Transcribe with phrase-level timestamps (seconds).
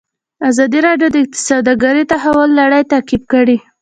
[0.49, 1.17] ازادي راډیو د
[1.49, 3.57] سوداګري د تحول لړۍ تعقیب کړې.